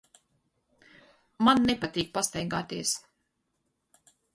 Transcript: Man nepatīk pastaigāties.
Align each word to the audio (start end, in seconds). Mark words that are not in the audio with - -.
Man 1.49 1.63
nepatīk 1.67 2.11
pastaigāties. 2.19 2.99